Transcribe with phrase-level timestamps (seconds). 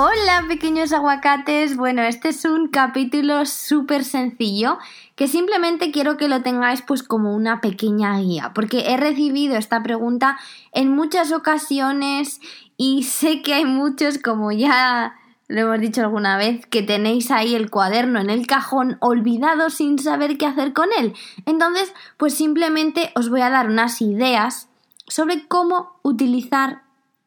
[0.00, 4.78] Hola pequeños aguacates, bueno, este es un capítulo súper sencillo
[5.16, 9.82] que simplemente quiero que lo tengáis pues como una pequeña guía, porque he recibido esta
[9.82, 10.38] pregunta
[10.70, 12.40] en muchas ocasiones
[12.76, 15.16] y sé que hay muchos, como ya
[15.48, 19.98] lo hemos dicho alguna vez, que tenéis ahí el cuaderno en el cajón olvidado sin
[19.98, 21.12] saber qué hacer con él.
[21.44, 24.68] Entonces, pues simplemente os voy a dar unas ideas
[25.08, 26.82] sobre cómo utilizar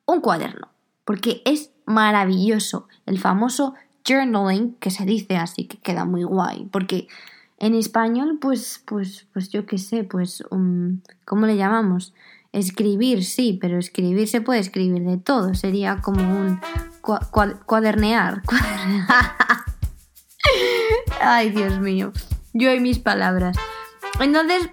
[0.06, 0.70] un cuaderno,
[1.04, 3.76] porque es maravilloso, el famoso
[4.08, 7.08] journaling, que se dice así, que queda muy guay, porque
[7.60, 12.14] en español, pues, pues, pues yo qué sé, pues, um, ¿cómo le llamamos?
[12.52, 16.60] Escribir, sí, pero escribir se puede escribir de todo, sería como un
[17.66, 18.42] cuadernear.
[21.22, 22.12] Ay, Dios mío,
[22.54, 23.56] yo y mis palabras.
[24.20, 24.70] Entonces,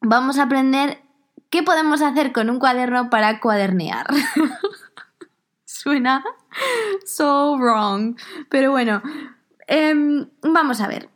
[0.00, 1.02] vamos a aprender
[1.50, 4.06] qué podemos hacer con un cuaderno para cuadernear.
[5.78, 6.24] Suena
[7.06, 8.16] so wrong.
[8.48, 9.00] Pero bueno,
[9.68, 11.08] em, vamos a ver.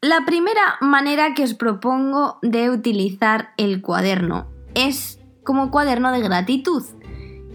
[0.00, 6.84] La primera manera que os propongo de utilizar el cuaderno es como cuaderno de gratitud.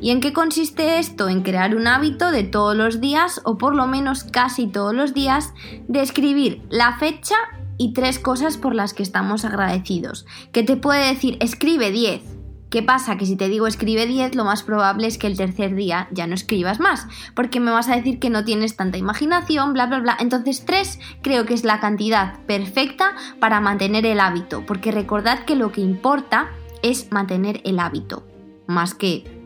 [0.02, 1.30] ¿Y en qué consiste esto?
[1.30, 5.14] En crear un hábito de todos los días, o por lo menos casi todos los
[5.14, 5.54] días,
[5.88, 7.36] de escribir la fecha
[7.78, 10.26] y tres cosas por las que estamos agradecidos.
[10.52, 12.39] Que te puede decir, escribe 10,
[12.70, 13.18] ¿Qué pasa?
[13.18, 16.28] Que si te digo escribe 10, lo más probable es que el tercer día ya
[16.28, 20.00] no escribas más, porque me vas a decir que no tienes tanta imaginación, bla, bla,
[20.00, 20.18] bla.
[20.20, 25.56] Entonces 3 creo que es la cantidad perfecta para mantener el hábito, porque recordad que
[25.56, 26.50] lo que importa
[26.84, 28.24] es mantener el hábito,
[28.68, 29.40] más que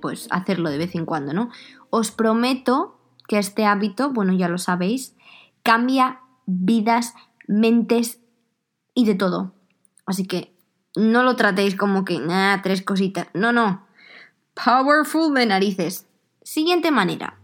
[0.00, 1.50] pues hacerlo de vez en cuando, ¿no?
[1.90, 5.14] Os prometo que este hábito, bueno, ya lo sabéis,
[5.62, 7.14] cambia vidas,
[7.46, 8.20] mentes
[8.94, 9.54] y de todo.
[10.06, 10.56] Así que
[10.96, 13.28] no lo tratéis como que, nada, tres cositas.
[13.34, 13.86] No, no.
[14.54, 16.06] Powerful de narices.
[16.42, 17.38] Siguiente manera.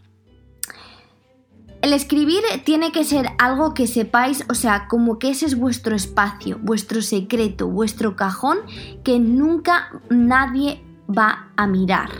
[1.81, 5.94] El escribir tiene que ser algo que sepáis, o sea, como que ese es vuestro
[5.94, 8.58] espacio, vuestro secreto, vuestro cajón,
[9.04, 12.10] que nunca nadie va a mirar.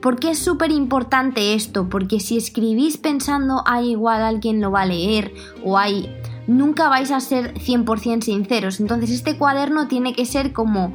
[0.00, 1.88] ¿Por qué es súper importante esto?
[1.88, 5.32] Porque si escribís pensando, hay igual alguien lo va a leer,
[5.62, 6.10] o hay
[6.46, 8.80] nunca vais a ser 100% sinceros.
[8.80, 10.94] Entonces este cuaderno tiene que ser como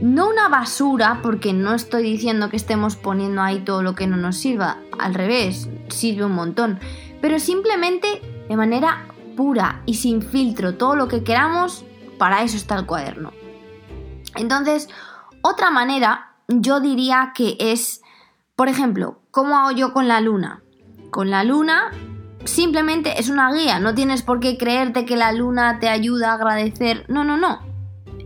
[0.00, 4.16] no una basura, porque no estoy diciendo que estemos poniendo ahí todo lo que no
[4.16, 6.78] nos sirva, al revés, sirve un montón,
[7.20, 11.84] pero simplemente de manera pura y sin filtro, todo lo que queramos,
[12.18, 13.32] para eso está el cuaderno.
[14.36, 14.88] Entonces,
[15.42, 18.02] otra manera, yo diría que es,
[18.56, 20.62] por ejemplo, ¿cómo hago yo con la luna?
[21.10, 21.92] Con la luna
[22.44, 26.34] simplemente es una guía, no tienes por qué creerte que la luna te ayuda a
[26.34, 27.60] agradecer, no, no, no,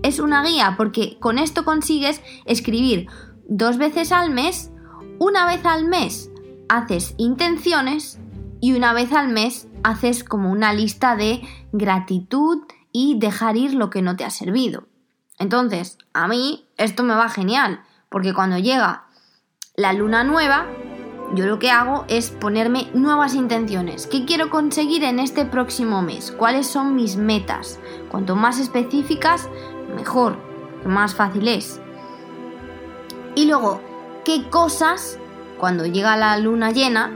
[0.03, 3.09] es una guía porque con esto consigues escribir
[3.47, 4.71] dos veces al mes,
[5.19, 6.31] una vez al mes
[6.69, 8.19] haces intenciones
[8.61, 11.43] y una vez al mes haces como una lista de
[11.73, 14.89] gratitud y dejar ir lo que no te ha servido.
[15.39, 19.07] Entonces, a mí esto me va genial, porque cuando llega
[19.77, 20.67] la luna nueva,
[21.35, 24.07] yo lo que hago es ponerme nuevas intenciones.
[24.07, 26.33] ¿Qué quiero conseguir en este próximo mes?
[26.33, 27.79] ¿Cuáles son mis metas?
[28.09, 29.49] Cuanto más específicas,
[29.95, 30.37] mejor,
[30.87, 31.81] más fácil es.
[33.35, 33.81] Y luego,
[34.25, 35.19] ¿qué cosas,
[35.59, 37.13] cuando llega la luna llena,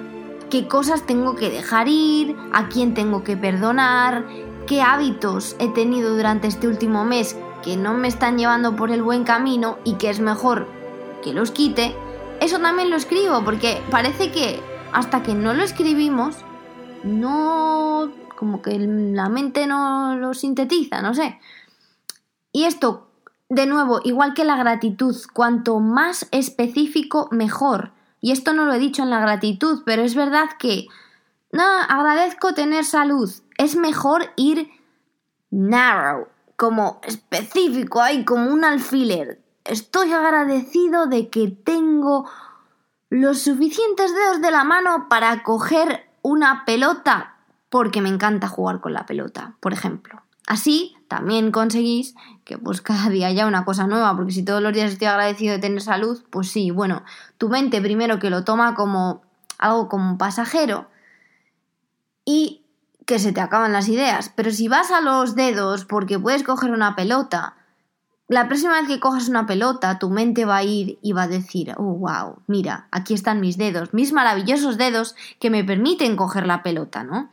[0.51, 2.37] qué cosas tengo que dejar ir?
[2.53, 4.27] ¿A quién tengo que perdonar?
[4.67, 9.03] ¿Qué hábitos he tenido durante este último mes que no me están llevando por el
[9.03, 10.69] buen camino y que es mejor
[11.23, 11.97] que los quite?
[12.43, 14.61] Eso también lo escribo, porque parece que
[14.93, 16.37] hasta que no lo escribimos,
[17.05, 18.13] no.
[18.37, 21.39] como que la mente no lo sintetiza, no sé.
[22.51, 23.09] Y esto,
[23.49, 27.93] de nuevo, igual que la gratitud, cuanto más específico, mejor.
[28.21, 30.87] Y esto no lo he dicho en la gratitud, pero es verdad que.
[31.53, 33.31] Nada, agradezco tener salud.
[33.59, 34.71] Es mejor ir
[35.51, 42.29] narrow, como específico, ahí como un alfiler estoy agradecido de que tengo
[43.11, 47.37] los suficientes dedos de la mano para coger una pelota
[47.69, 50.23] porque me encanta jugar con la pelota, por ejemplo.
[50.47, 52.15] Así también conseguís
[52.45, 55.55] que pues cada día haya una cosa nueva, porque si todos los días estoy agradecido
[55.55, 57.03] de tener salud, pues sí, bueno,
[57.39, 59.23] tu mente primero que lo toma como
[59.59, 60.89] algo como pasajero
[62.25, 62.65] y
[63.07, 64.33] que se te acaban las ideas.
[64.35, 67.57] Pero si vas a los dedos porque puedes coger una pelota,
[68.33, 71.29] la próxima vez que cojas una pelota, tu mente va a ir y va a
[71.29, 76.47] decir, oh, wow, mira, aquí están mis dedos, mis maravillosos dedos que me permiten coger
[76.47, 77.31] la pelota, ¿no?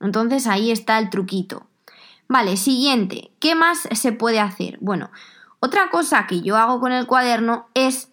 [0.00, 1.66] Entonces ahí está el truquito.
[2.28, 4.78] Vale, siguiente, ¿qué más se puede hacer?
[4.80, 5.10] Bueno,
[5.60, 8.08] otra cosa que yo hago con el cuaderno es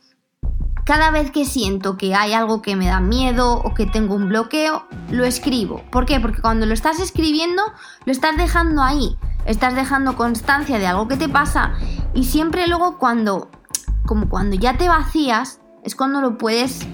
[0.85, 4.29] cada vez que siento que hay algo que me da miedo o que tengo un
[4.29, 5.83] bloqueo, lo escribo.
[5.91, 6.19] ¿Por qué?
[6.19, 7.61] Porque cuando lo estás escribiendo,
[8.05, 9.17] lo estás dejando ahí.
[9.47, 11.73] Estás dejando constancia de algo que te pasa
[12.13, 13.49] y siempre luego cuando,
[14.05, 16.85] como cuando ya te vacías, es cuando lo puedes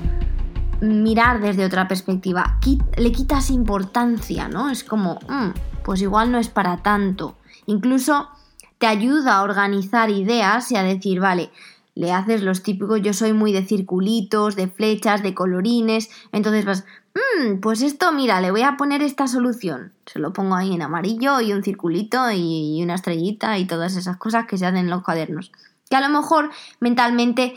[0.80, 2.60] mirar desde otra perspectiva.
[2.96, 4.70] Le quitas importancia, ¿no?
[4.70, 7.36] Es como, mm, pues igual no es para tanto.
[7.66, 8.30] Incluso
[8.78, 11.50] te ayuda a organizar ideas y a decir, vale,
[11.96, 16.86] le haces los típicos, yo soy muy de circulitos, de flechas, de colorines, entonces vas,
[17.16, 19.94] mmm, pues esto, mira, le voy a poner esta solución.
[20.06, 24.18] Se lo pongo ahí en amarillo y un circulito y una estrellita y todas esas
[24.18, 25.52] cosas que se hacen en los cuadernos.
[25.90, 27.56] Que a lo mejor mentalmente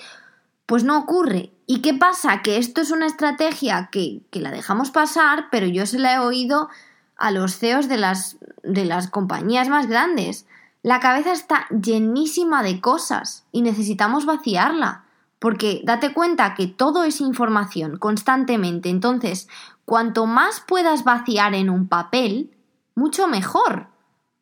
[0.67, 1.53] pues no ocurre.
[1.67, 2.43] ¿Y qué pasa?
[2.43, 6.19] Que esto es una estrategia que, que la dejamos pasar, pero yo se la he
[6.19, 6.69] oído
[7.17, 10.47] a los CEOs de las, de las compañías más grandes.
[10.83, 15.06] La cabeza está llenísima de cosas y necesitamos vaciarla.
[15.39, 18.89] Porque date cuenta que todo es información constantemente.
[18.89, 19.49] Entonces,
[19.85, 22.57] cuanto más puedas vaciar en un papel,
[22.95, 23.89] mucho mejor.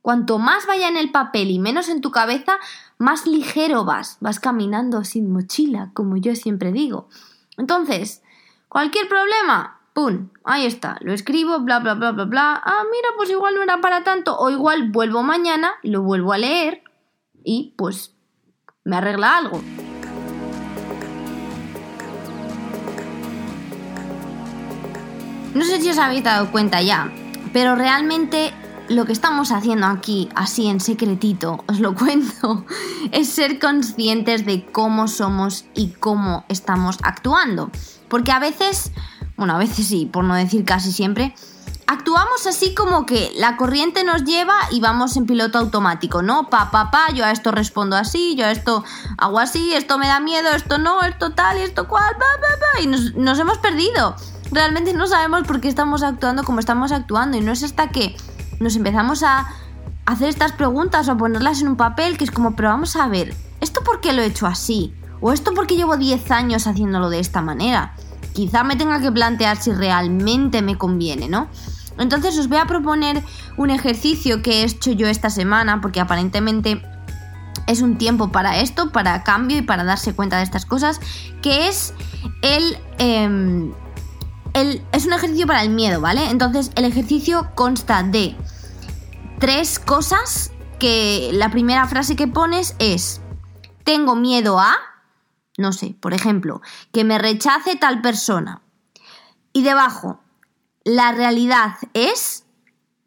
[0.02, 2.58] Cuanto más vaya en el papel y menos en tu cabeza,
[2.98, 4.18] más ligero vas.
[4.20, 7.08] Vas caminando sin mochila, como yo siempre digo.
[7.56, 8.22] Entonces,
[8.68, 10.30] cualquier problema, ¡Pum!
[10.42, 12.60] Ahí está, lo escribo, bla, bla, bla, bla, bla.
[12.64, 14.36] Ah, mira, pues igual no era para tanto.
[14.36, 16.82] O igual vuelvo mañana, lo vuelvo a leer
[17.44, 18.12] y pues
[18.82, 19.62] me arregla algo.
[25.54, 27.12] No sé si os habéis dado cuenta ya,
[27.52, 28.52] pero realmente
[28.88, 32.66] lo que estamos haciendo aquí, así en secretito, os lo cuento,
[33.12, 37.70] es ser conscientes de cómo somos y cómo estamos actuando.
[38.08, 38.92] Porque a veces
[39.36, 41.34] bueno, a veces sí, por no decir casi siempre,
[41.86, 46.48] actuamos así como que la corriente nos lleva y vamos en piloto automático, ¿no?
[46.50, 48.84] Pa, pa, pa, yo a esto respondo así, yo a esto
[49.18, 52.80] hago así, esto me da miedo, esto no, esto tal, esto cual, pa, pa, pa,
[52.82, 54.14] y nos, nos hemos perdido.
[54.54, 58.16] Realmente no sabemos por qué estamos actuando como estamos actuando y no es hasta que
[58.60, 59.48] nos empezamos a
[60.06, 63.06] hacer estas preguntas o a ponerlas en un papel que es como, pero vamos a
[63.08, 64.94] ver, ¿esto por qué lo he hecho así?
[65.20, 67.94] ¿O esto por qué llevo 10 años haciéndolo de esta manera?
[68.34, 71.48] quizá me tenga que plantear si realmente me conviene, ¿no?
[71.96, 73.22] Entonces os voy a proponer
[73.56, 76.82] un ejercicio que he hecho yo esta semana, porque aparentemente
[77.68, 81.00] es un tiempo para esto, para cambio y para darse cuenta de estas cosas,
[81.40, 81.94] que es
[82.42, 83.72] el, em,
[84.54, 86.30] es un ejercicio para el miedo, ¿vale?
[86.30, 88.36] Entonces el ejercicio consta de
[89.38, 93.20] tres cosas que la primera frase que pones es,
[93.84, 94.76] tengo miedo a
[95.56, 96.60] no sé, por ejemplo,
[96.92, 98.62] que me rechace tal persona.
[99.52, 100.20] Y debajo,
[100.84, 102.44] la realidad es,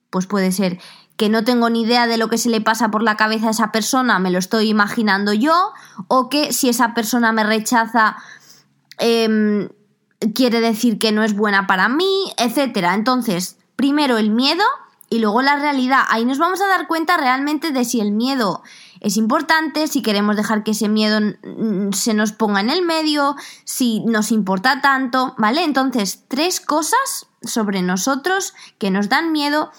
[0.10, 0.80] pues puede ser
[1.18, 3.52] que no tengo ni idea de lo que se le pasa por la cabeza a
[3.52, 5.74] esa persona, me lo estoy imaginando yo,
[6.08, 8.18] o que si esa persona me rechaza,
[9.00, 9.68] em,
[10.34, 12.78] quiere decir que no es buena para mí, etc.
[12.94, 14.64] Entonces, primero el miedo
[15.10, 16.04] y luego la realidad.
[16.10, 18.62] Ahí nos vamos a dar cuenta realmente de si el miedo
[19.00, 21.20] es importante, si queremos dejar que ese miedo
[21.94, 25.64] se nos ponga en el medio, si nos importa tanto, ¿vale?
[25.64, 29.72] Entonces, tres cosas sobre nosotros que nos dan miedo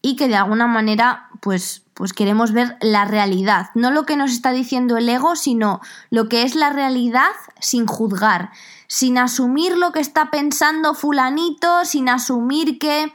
[0.00, 4.32] y que de alguna manera, pues, pues queremos ver la realidad, no lo que nos
[4.32, 8.50] está diciendo el ego, sino lo que es la realidad sin juzgar,
[8.92, 13.10] sin asumir lo que está pensando fulanito, sin asumir que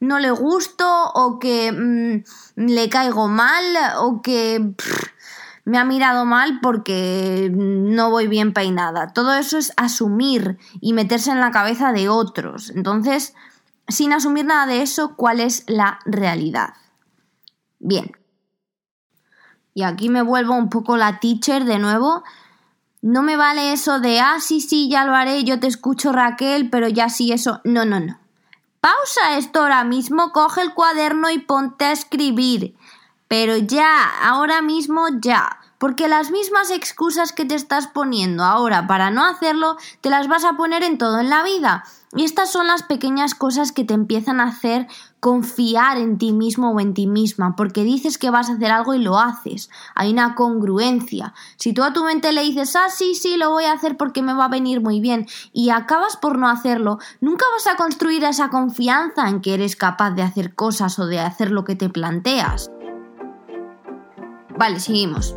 [0.00, 2.24] no le gusto o que mm,
[2.56, 3.62] le caigo mal
[3.98, 4.74] o que
[5.64, 9.12] me ha mirado mal porque no voy bien peinada.
[9.12, 12.70] Todo eso es asumir y meterse en la cabeza de otros.
[12.70, 13.34] Entonces,
[13.86, 16.74] sin asumir nada de eso, ¿cuál es la realidad?
[17.78, 18.10] Bien.
[19.74, 22.24] Y aquí me vuelvo un poco la teacher de nuevo.
[23.04, 26.70] No me vale eso de, ah, sí, sí, ya lo haré, yo te escucho Raquel,
[26.70, 27.60] pero ya sí eso.
[27.62, 28.18] No, no, no.
[28.80, 32.74] Pausa esto ahora mismo, coge el cuaderno y ponte a escribir.
[33.28, 35.58] Pero ya, ahora mismo ya.
[35.76, 40.44] Porque las mismas excusas que te estás poniendo ahora para no hacerlo, te las vas
[40.46, 41.84] a poner en todo en la vida.
[42.16, 44.86] Y estas son las pequeñas cosas que te empiezan a hacer
[45.24, 48.92] confiar en ti mismo o en ti misma, porque dices que vas a hacer algo
[48.92, 49.70] y lo haces.
[49.94, 51.32] Hay una congruencia.
[51.56, 54.20] Si tú a tu mente le dices, ah, sí, sí, lo voy a hacer porque
[54.20, 58.22] me va a venir muy bien, y acabas por no hacerlo, nunca vas a construir
[58.22, 61.88] esa confianza en que eres capaz de hacer cosas o de hacer lo que te
[61.88, 62.70] planteas.
[64.58, 65.34] Vale, seguimos.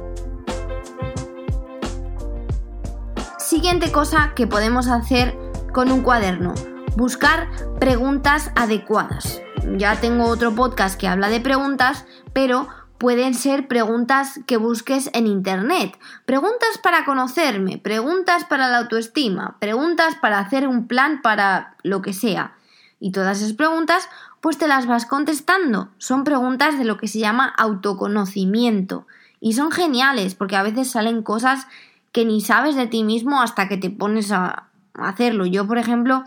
[3.40, 5.34] Siguiente cosa que podemos hacer
[5.74, 6.56] con un cuaderno.
[6.98, 7.48] Buscar
[7.80, 9.42] preguntas adecuadas
[9.76, 15.28] ya tengo otro podcast que habla de preguntas, pero pueden ser preguntas que busques en
[15.28, 15.98] Internet.
[16.26, 22.14] Preguntas para conocerme, preguntas para la autoestima, preguntas para hacer un plan para lo que
[22.14, 22.56] sea.
[23.00, 24.10] Y todas esas preguntas,
[24.42, 25.90] pues te las vas contestando.
[25.98, 29.06] Son preguntas de lo que se llama autoconocimiento.
[29.40, 31.68] Y son geniales porque a veces salen cosas
[32.12, 34.64] que ni sabes de ti mismo hasta que te pones a
[34.96, 35.46] hacerlo.
[35.46, 36.24] Yo, por ejemplo,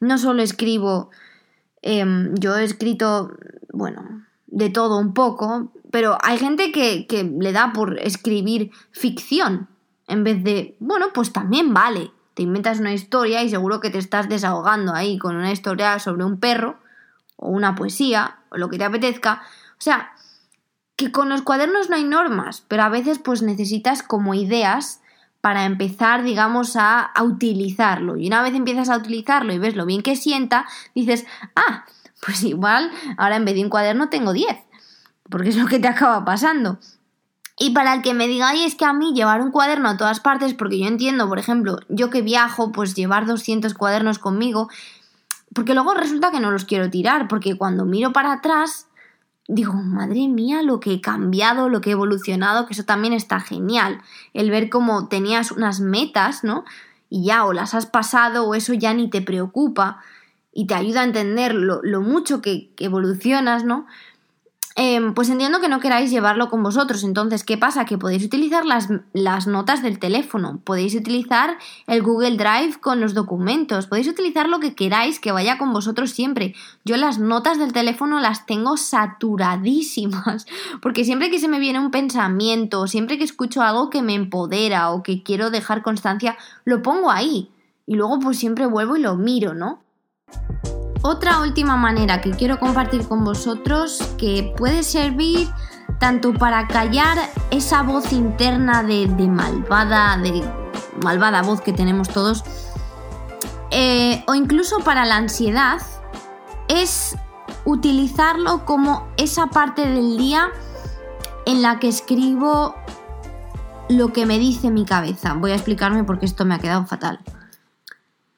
[0.00, 1.10] no solo escribo
[1.86, 3.36] Em, yo he escrito,
[3.70, 9.68] bueno, de todo un poco, pero hay gente que, que le da por escribir ficción
[10.08, 12.10] en vez de, bueno, pues también vale.
[12.32, 16.24] Te inventas una historia y seguro que te estás desahogando ahí con una historia sobre
[16.24, 16.78] un perro
[17.36, 19.42] o una poesía o lo que te apetezca.
[19.72, 20.12] O sea,
[20.96, 25.02] que con los cuadernos no hay normas, pero a veces pues necesitas como ideas
[25.44, 28.16] para empezar, digamos, a, utilizarlo.
[28.16, 31.84] Y una vez empiezas a utilizarlo y ves lo bien que sienta, dices, ah,
[32.24, 34.56] pues igual, ahora en vez de un cuaderno tengo 10,
[35.28, 36.78] porque es lo que te acaba pasando.
[37.58, 39.98] Y para el que me diga, ay, es que a mí llevar un cuaderno a
[39.98, 44.70] todas partes, porque yo entiendo, por ejemplo, yo que viajo, pues llevar 200 cuadernos conmigo,
[45.52, 48.86] porque luego resulta que no los quiero tirar, porque cuando miro para atrás,
[49.48, 53.40] digo, madre mía, lo que he cambiado, lo que he evolucionado, que eso también está
[53.40, 54.00] genial.
[54.32, 56.64] El ver cómo tenías unas metas, ¿no?
[57.10, 60.00] Y ya o las has pasado o eso ya ni te preocupa
[60.52, 63.86] y te ayuda a entender lo, lo mucho que, que evolucionas, ¿no?
[64.76, 67.04] Em, pues entiendo que no queráis llevarlo con vosotros.
[67.04, 67.84] Entonces, ¿qué pasa?
[67.84, 73.14] Que podéis utilizar las, las, notas del teléfono, podéis utilizar el Google Drive con los
[73.14, 76.56] documentos, podéis utilizar lo que queráis que vaya con vosotros siempre.
[76.84, 80.46] Yo las notas del teléfono las tengo saturadísimas,
[80.82, 84.90] porque siempre que se me viene un pensamiento, siempre que escucho algo que me empodera
[84.90, 87.48] o que quiero dejar constancia, lo pongo ahí.
[87.86, 89.84] Y luego pues siempre vuelvo y lo miro, ¿no?
[91.06, 95.50] Otra última manera que quiero compartir con vosotros que puede servir
[95.98, 97.18] tanto para callar
[97.50, 100.42] esa voz interna de, malvada, de
[101.02, 102.42] malvada voz que tenemos todos,
[103.70, 105.82] eh, o incluso para la ansiedad,
[106.68, 107.14] es
[107.66, 110.48] utilizarlo como esa parte del día
[111.44, 112.76] en la que escribo
[113.90, 115.34] lo que me dice mi cabeza.
[115.34, 117.20] Voy a explicarme porque esto me ha quedado fatal.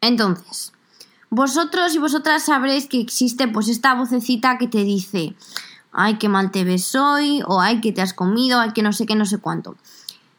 [0.00, 0.72] Entonces,
[1.36, 5.36] vosotros y vosotras sabréis que existe pues esta vocecita que te dice,
[5.92, 8.94] ay, qué mal te ves hoy, o ay, que te has comido, ay, que no
[8.94, 9.76] sé qué, no sé cuánto.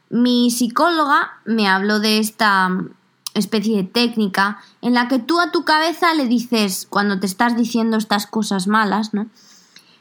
[0.09, 2.71] Mi psicóloga me habló de esta
[3.35, 7.55] especie de técnica en la que tú a tu cabeza le dices, cuando te estás
[7.55, 9.27] diciendo estas cosas malas, ¿no?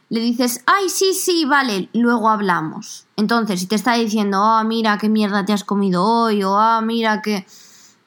[0.09, 3.05] Le dices, ay, sí, sí, vale, luego hablamos.
[3.17, 6.81] Entonces, si te está diciendo, oh, mira qué mierda te has comido hoy, o ah,
[6.81, 7.45] mira que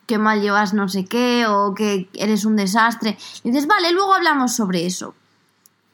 [0.09, 3.15] que mal llevas no sé qué o que eres un desastre.
[3.43, 5.13] Y dices, vale, luego hablamos sobre eso.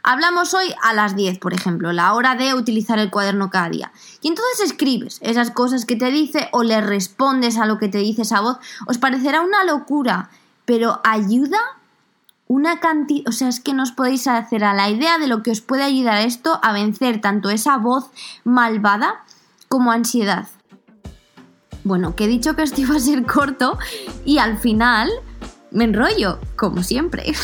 [0.04, 3.92] Hablamos hoy a las 10, por ejemplo, la hora de utilizar el cuaderno cada día.
[4.22, 7.98] Y entonces escribes esas cosas que te dice o le respondes a lo que te
[7.98, 8.58] dice esa voz.
[8.88, 10.30] Os parecerá una locura,
[10.64, 11.60] pero ayuda
[12.48, 15.44] una cantidad, o sea, es que no os podéis hacer a la idea de lo
[15.44, 18.12] que os puede ayudar esto a vencer tanto esa voz
[18.46, 19.26] malvada
[19.68, 20.48] como ansiedad.
[21.86, 23.78] Bueno, que he dicho que esto iba a ser corto
[24.26, 25.12] y al final
[25.70, 27.32] me enrollo, como siempre.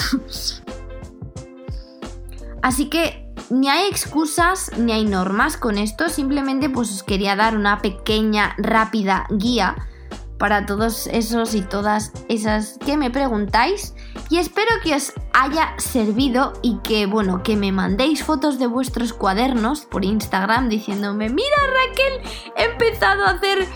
[2.64, 7.56] Así que ni hay excusas ni hay normas con esto, simplemente pues os quería dar
[7.56, 9.76] una pequeña, rápida guía
[10.40, 13.94] para todos esos y todas esas que me preguntáis
[14.32, 19.14] y espero que os haya servido y que bueno, que me mandéis fotos de vuestros
[19.14, 23.68] cuadernos por Instagram diciéndome, mira Raquel, he empezado a hacer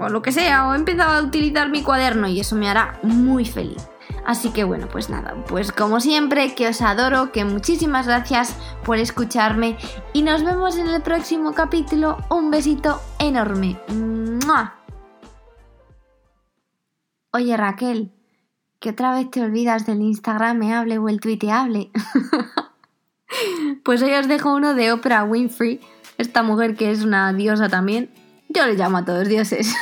[0.00, 2.98] o lo que sea, o he empezado a utilizar mi cuaderno y eso me hará
[3.02, 3.88] muy feliz.
[4.26, 8.98] Así que bueno, pues nada, pues como siempre, que os adoro, que muchísimas gracias por
[8.98, 9.76] escucharme
[10.12, 12.18] y nos vemos en el próximo capítulo.
[12.28, 13.78] Un besito enorme.
[17.32, 18.12] Oye Raquel,
[18.80, 21.92] que otra vez te olvidas del Instagram me hable o el tuiteable.
[23.84, 25.80] pues hoy os dejo uno de Oprah Winfrey,
[26.18, 28.10] esta mujer que es una diosa también,
[28.56, 29.74] yo le llamo a todos dioses,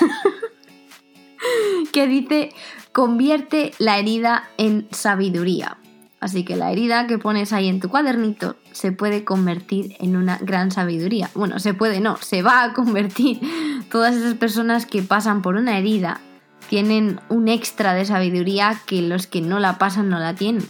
[1.93, 2.53] que dice,
[2.93, 5.79] convierte la herida en sabiduría.
[6.19, 10.39] Así que la herida que pones ahí en tu cuadernito se puede convertir en una
[10.39, 11.31] gran sabiduría.
[11.35, 13.41] Bueno, se puede no, se va a convertir.
[13.91, 16.21] Todas esas personas que pasan por una herida
[16.69, 20.67] tienen un extra de sabiduría que los que no la pasan no la tienen.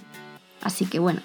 [0.60, 1.20] Así que bueno,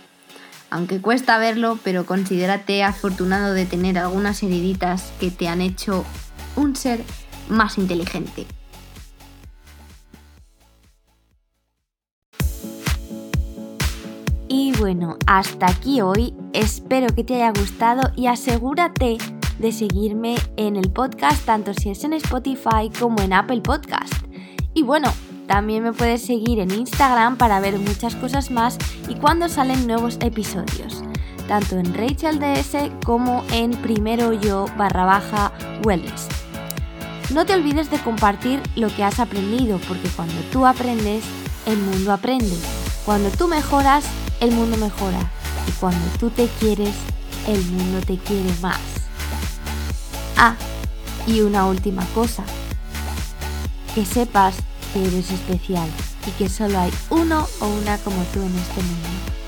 [0.69, 6.05] aunque cuesta verlo, pero considérate afortunado de tener algunas heriditas que te han hecho
[6.59, 7.03] un ser
[7.49, 8.45] más inteligente.
[14.47, 16.33] Y bueno, hasta aquí hoy.
[16.53, 19.17] Espero que te haya gustado y asegúrate
[19.59, 24.13] de seguirme en el podcast, tanto si es en Spotify como en Apple Podcast.
[24.73, 25.11] Y bueno,
[25.47, 30.17] también me puedes seguir en Instagram para ver muchas cosas más y cuando salen nuevos
[30.21, 31.03] episodios,
[31.47, 35.51] tanto en Rachel DS como en primero yo barra baja
[35.83, 36.38] wellness.
[37.31, 41.23] No te olvides de compartir lo que has aprendido, porque cuando tú aprendes,
[41.67, 42.57] el mundo aprende.
[43.05, 44.03] Cuando tú mejoras,
[44.39, 45.19] el mundo mejora.
[45.67, 46.95] Y cuando tú te quieres,
[47.47, 48.79] el mundo te quiere más.
[50.37, 50.55] Ah,
[51.27, 52.43] y una última cosa.
[53.93, 54.55] Que sepas
[54.91, 55.87] que eres especial
[56.25, 59.38] y que solo hay uno o una como tú en este mundo.